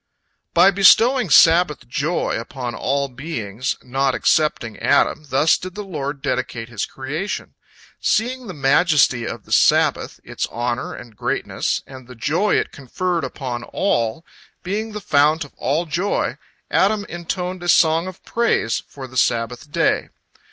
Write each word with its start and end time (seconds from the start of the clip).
By 0.55 0.71
bestowing 0.71 1.29
Sabbath 1.29 1.87
joy 1.87 2.31
upon 2.39 2.73
all 2.73 3.07
beings, 3.07 3.77
not 3.83 4.15
excepting 4.15 4.79
Adam, 4.79 5.25
thus 5.29 5.59
did 5.59 5.75
the 5.75 5.83
Lord 5.83 6.23
dedicate 6.23 6.69
His 6.69 6.87
creation. 6.87 7.53
Seeing 7.99 8.47
the 8.47 8.55
majesty 8.55 9.27
of 9.27 9.45
the 9.45 9.51
Sabbath, 9.51 10.19
its 10.23 10.47
honor 10.49 10.95
and 10.95 11.15
greatness, 11.15 11.83
and 11.85 12.07
the 12.07 12.15
joy 12.15 12.55
it 12.55 12.71
conferred 12.71 13.23
upon 13.23 13.61
all, 13.61 14.25
being 14.63 14.91
the 14.93 15.01
fount 15.01 15.45
of 15.45 15.53
all 15.55 15.85
joy, 15.85 16.39
Adam 16.71 17.05
intoned 17.07 17.61
a 17.61 17.69
song 17.69 18.07
of 18.07 18.25
praise 18.25 18.81
for 18.87 19.05
the 19.05 19.17
Sabbath 19.17 19.71
day. 19.71 20.09